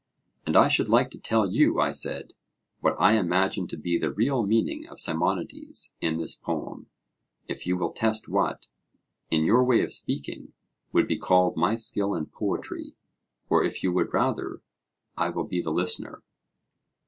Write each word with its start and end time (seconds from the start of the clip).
And 0.47 0.57
I 0.57 0.67
should 0.67 0.89
like 0.89 1.11
to 1.11 1.19
tell 1.19 1.47
you, 1.47 1.79
I 1.79 1.91
said, 1.91 2.33
what 2.79 2.95
I 2.99 3.13
imagine 3.19 3.67
to 3.67 3.77
be 3.77 3.99
the 3.99 4.11
real 4.11 4.43
meaning 4.43 4.87
of 4.87 4.99
Simonides 4.99 5.95
in 6.01 6.17
this 6.17 6.33
poem, 6.33 6.87
if 7.47 7.67
you 7.67 7.77
will 7.77 7.91
test 7.91 8.27
what, 8.27 8.65
in 9.29 9.43
your 9.43 9.63
way 9.63 9.81
of 9.83 9.93
speaking, 9.93 10.53
would 10.91 11.07
be 11.07 11.19
called 11.19 11.55
my 11.55 11.75
skill 11.75 12.15
in 12.15 12.25
poetry; 12.25 12.95
or 13.47 13.63
if 13.63 13.83
you 13.83 13.91
would 13.91 14.11
rather, 14.11 14.63
I 15.15 15.29
will 15.29 15.45
be 15.45 15.61
the 15.61 15.69
listener. 15.69 16.23